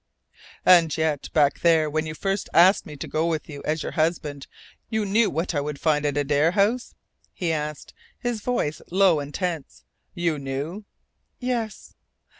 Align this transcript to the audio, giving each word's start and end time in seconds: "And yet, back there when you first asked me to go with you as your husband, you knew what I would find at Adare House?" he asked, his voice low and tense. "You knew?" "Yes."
"And 0.65 0.97
yet, 0.97 1.29
back 1.31 1.59
there 1.59 1.87
when 1.87 2.07
you 2.07 2.15
first 2.15 2.49
asked 2.55 2.87
me 2.87 2.95
to 2.97 3.07
go 3.07 3.27
with 3.27 3.47
you 3.47 3.61
as 3.65 3.83
your 3.83 3.91
husband, 3.91 4.47
you 4.89 5.05
knew 5.05 5.29
what 5.29 5.53
I 5.53 5.61
would 5.61 5.79
find 5.79 6.07
at 6.07 6.17
Adare 6.17 6.53
House?" 6.53 6.95
he 7.31 7.51
asked, 7.51 7.93
his 8.17 8.41
voice 8.41 8.81
low 8.89 9.19
and 9.19 9.31
tense. 9.31 9.83
"You 10.15 10.39
knew?" 10.39 10.85
"Yes." 11.37 11.93